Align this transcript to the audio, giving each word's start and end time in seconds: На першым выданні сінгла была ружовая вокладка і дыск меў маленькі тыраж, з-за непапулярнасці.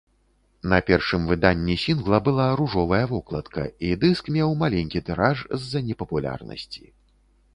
На 0.71 0.77
першым 0.87 1.27
выданні 1.31 1.75
сінгла 1.83 2.19
была 2.27 2.47
ружовая 2.61 3.03
вокладка 3.13 3.67
і 3.89 3.93
дыск 4.03 4.33
меў 4.37 4.57
маленькі 4.63 5.05
тыраж, 5.09 5.37
з-за 5.65 5.79
непапулярнасці. 5.91 6.83